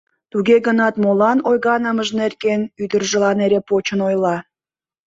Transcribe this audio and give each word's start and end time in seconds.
Туге 0.31 0.57
гынат 0.67 0.95
молан 1.03 1.39
ойганымыж 1.49 2.09
нерген 2.19 2.61
ӱдыржылан 2.83 3.37
эре 3.45 3.59
почын 3.67 3.99
ойла. 4.07 4.37